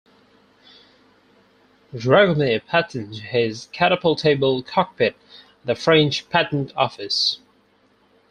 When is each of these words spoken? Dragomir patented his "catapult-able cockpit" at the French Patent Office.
Dragomir 1.93 2.65
patented 2.65 3.21
his 3.25 3.67
"catapult-able 3.71 4.63
cockpit" 4.63 5.15
at 5.59 5.67
the 5.67 5.75
French 5.75 6.27
Patent 6.31 6.73
Office. 6.75 7.37